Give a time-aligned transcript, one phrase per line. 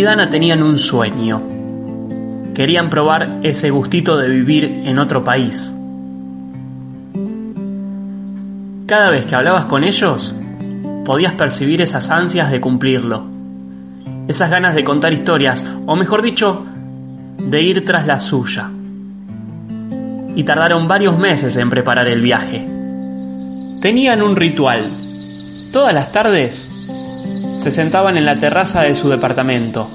[0.00, 1.42] Y Dana tenían un sueño.
[2.54, 5.74] Querían probar ese gustito de vivir en otro país.
[8.86, 10.34] Cada vez que hablabas con ellos,
[11.04, 13.26] podías percibir esas ansias de cumplirlo.
[14.26, 16.64] Esas ganas de contar historias, o mejor dicho,
[17.36, 18.70] de ir tras la suya.
[20.34, 22.66] Y tardaron varios meses en preparar el viaje.
[23.82, 24.88] Tenían un ritual.
[25.70, 26.66] Todas las tardes
[27.58, 29.90] se sentaban en la terraza de su departamento,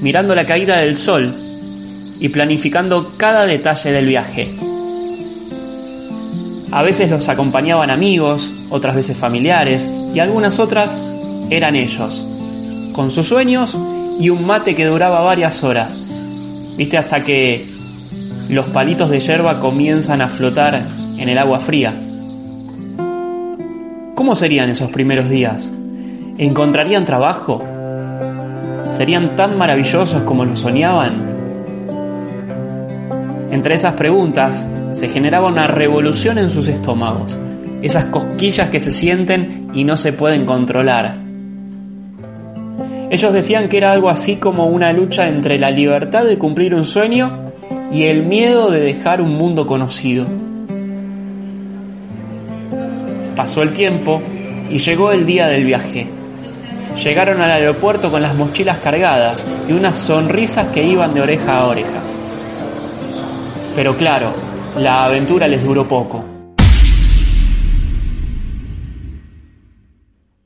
[0.00, 1.34] mirando la caída del sol
[2.20, 4.54] y planificando cada detalle del viaje.
[6.70, 11.02] A veces los acompañaban amigos, otras veces familiares y algunas otras
[11.50, 12.24] eran ellos,
[12.92, 13.78] con sus sueños
[14.18, 15.96] y un mate que duraba varias horas.
[16.76, 17.66] Viste hasta que
[18.48, 20.82] los palitos de yerba comienzan a flotar
[21.16, 21.94] en el agua fría.
[24.14, 25.70] ¿Cómo serían esos primeros días?
[26.38, 27.62] ¿Encontrarían trabajo?
[28.88, 31.34] ¿Serían tan maravillosos como lo soñaban?
[33.50, 37.38] Entre esas preguntas se generaba una revolución en sus estómagos,
[37.82, 41.16] esas cosquillas que se sienten y no se pueden controlar.
[43.10, 46.84] Ellos decían que era algo así como una lucha entre la libertad de cumplir un
[46.84, 47.52] sueño
[47.92, 50.26] y el miedo de dejar un mundo conocido.
[53.36, 54.20] Pasó el tiempo
[54.70, 56.08] y llegó el día del viaje.
[56.96, 61.66] Llegaron al aeropuerto con las mochilas cargadas y unas sonrisas que iban de oreja a
[61.66, 62.02] oreja.
[63.74, 64.34] Pero claro,
[64.76, 66.24] la aventura les duró poco.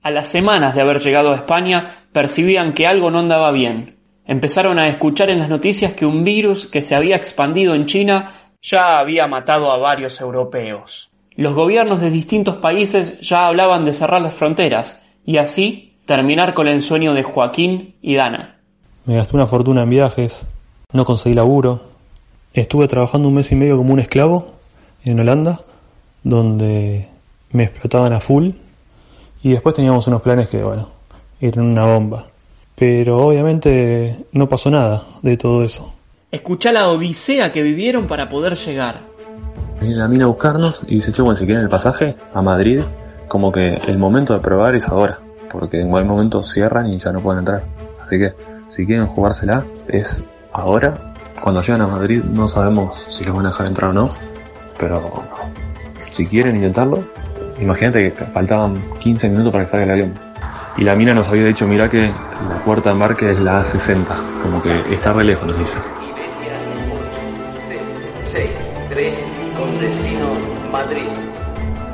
[0.02, 3.98] A las semanas de haber llegado a España, percibían que algo no andaba bien.
[4.24, 8.32] Empezaron a escuchar en las noticias que un virus que se había expandido en China
[8.62, 11.10] ya había matado a varios europeos.
[11.36, 16.68] Los gobiernos de distintos países ya hablaban de cerrar las fronteras y así terminar con
[16.68, 18.56] el sueño de Joaquín y Dana.
[19.04, 20.46] Me gasté una fortuna en viajes,
[20.90, 21.82] no conseguí laburo.
[22.54, 24.46] Estuve trabajando un mes y medio como un esclavo
[25.04, 25.60] en Holanda,
[26.24, 27.08] donde
[27.52, 28.52] me explotaban a full.
[29.42, 30.88] Y después teníamos unos planes que, bueno,
[31.42, 32.24] eran una bomba.
[32.74, 35.92] Pero obviamente no pasó nada de todo eso.
[36.32, 39.00] Escuchá la odisea que vivieron para poder llegar.
[39.78, 42.80] Viene la mina a buscarnos y dice, che, bueno, si quieren el pasaje a Madrid,
[43.28, 45.20] como que el momento de probar es ahora,
[45.50, 47.62] porque en cualquier momento cierran y ya no pueden entrar.
[48.04, 48.34] Así que
[48.68, 50.22] si quieren jugársela, es
[50.52, 51.14] ahora.
[51.42, 54.14] Cuando llegan a Madrid no sabemos si los van a dejar entrar o no,
[54.78, 55.22] pero
[56.10, 57.04] si quieren intentarlo,
[57.60, 60.14] imagínate que faltaban 15 minutos para que salga el avión.
[60.76, 64.04] Y la mina nos había dicho, mira que la puerta de embarque es la A60,
[64.42, 65.78] como que está re lejos, nos dice.
[68.22, 68.46] 6,
[68.90, 69.24] 3,
[69.56, 70.26] con destino
[70.70, 71.08] Madrid.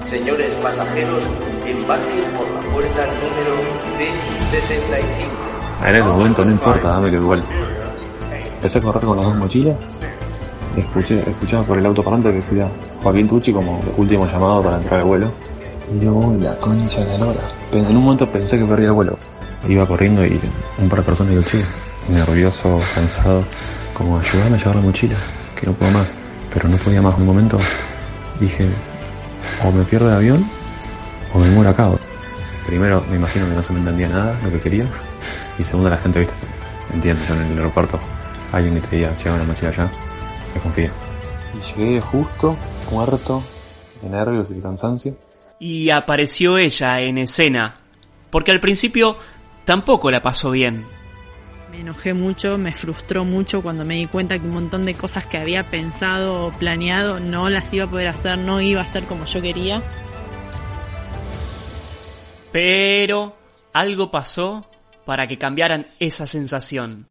[0.03, 1.25] Señores pasajeros,
[1.67, 3.55] embarquen por la puerta número
[3.99, 5.89] D65.
[5.89, 7.45] En ese momento no importa, dame que igual.
[8.57, 9.77] Empecé a correr con las dos mochilas.
[10.77, 12.69] Escuché, escuchaba por el autoparlante que decía
[13.03, 15.31] Joaquín Tucci como último llamado para entrar al vuelo.
[15.95, 17.41] Y yo, "Uy, la concha de la lora.
[17.73, 19.19] En un momento pensé que perdía el vuelo.
[19.69, 20.41] Iba corriendo y
[20.79, 21.63] un par de personas digo, che,
[22.09, 23.45] nervioso, cansado,
[23.93, 25.17] como ayúdame a llevar la mochila,
[25.59, 26.07] que no puedo más.
[26.53, 27.17] Pero no podía más.
[27.19, 27.59] Un momento
[28.41, 28.67] dije,
[29.65, 30.45] o me pierdo el avión
[31.35, 31.91] o me muero acá.
[32.67, 34.87] Primero, me imagino que no se me entendía nada lo que quería.
[35.59, 36.35] Y segundo, la gente, viste,
[36.93, 38.01] entiende, yo en el aeropuerto,
[38.53, 39.91] alguien que te diga, lleva una mochila allá,
[40.55, 40.91] me confía.
[41.55, 42.57] Y llegué justo,
[42.91, 43.43] muerto,
[44.01, 45.17] de nervios y de cansancio.
[45.59, 47.75] Y apareció ella en escena,
[48.31, 49.17] porque al principio
[49.65, 50.85] tampoco la pasó bien.
[51.71, 55.27] Me enojé mucho, me frustró mucho cuando me di cuenta que un montón de cosas
[55.27, 59.05] que había pensado o planeado no las iba a poder hacer, no iba a ser
[59.05, 59.83] como yo quería.
[62.55, 63.33] Pero
[63.73, 64.65] algo pasó
[65.05, 67.09] para que cambiaran esa sensación.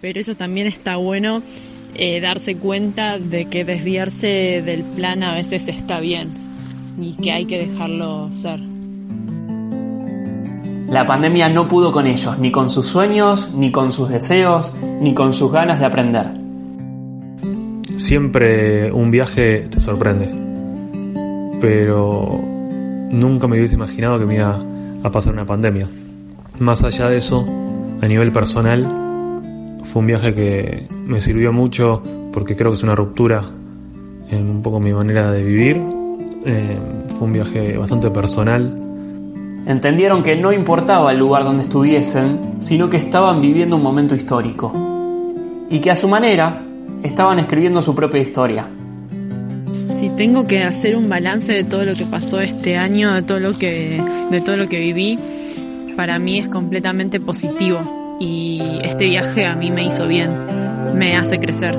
[0.00, 1.42] Pero eso también está bueno,
[1.94, 6.30] eh, darse cuenta de que desviarse del plan a veces está bien
[6.98, 8.58] y que hay que dejarlo ser.
[10.88, 14.72] La pandemia no pudo con ellos, ni con sus sueños, ni con sus deseos,
[15.02, 16.26] ni con sus ganas de aprender.
[17.98, 20.30] Siempre un viaje te sorprende.
[21.60, 22.40] Pero
[23.10, 24.58] nunca me hubiese imaginado que me iba
[25.06, 25.88] a pasar una pandemia.
[26.58, 27.46] Más allá de eso,
[28.00, 28.84] a nivel personal,
[29.84, 33.42] fue un viaje que me sirvió mucho porque creo que es una ruptura
[34.28, 35.76] en un poco mi manera de vivir.
[36.44, 36.78] Eh,
[37.10, 38.82] fue un viaje bastante personal.
[39.66, 44.72] Entendieron que no importaba el lugar donde estuviesen, sino que estaban viviendo un momento histórico.
[45.68, 46.62] Y que a su manera
[47.02, 48.68] estaban escribiendo su propia historia.
[49.96, 53.40] Si tengo que hacer un balance de todo lo que pasó este año, de todo
[53.40, 55.18] lo que, de todo lo que viví,
[55.96, 60.30] para mí es completamente positivo y este viaje a mí me hizo bien,
[60.94, 61.78] me hace crecer.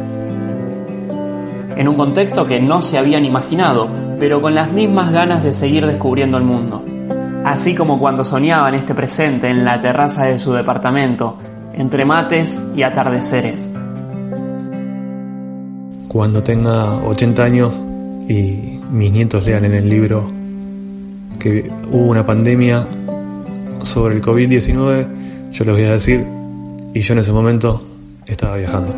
[1.76, 3.88] En un contexto que no se habían imaginado,
[4.20, 6.84] pero con las mismas ganas de seguir descubriendo el mundo.
[7.46, 11.36] Así como cuando soñaban este presente en la terraza de su departamento,
[11.76, 13.70] entre mates y atardeceres.
[16.08, 17.82] Cuando tenga 80 años
[18.28, 20.30] y mis nietos lean en el libro
[21.40, 22.86] que hubo una pandemia
[23.84, 25.08] sobre el COVID-19,
[25.52, 26.26] yo les voy a decir,
[26.94, 27.84] y yo en ese momento
[28.26, 28.94] estaba viajando.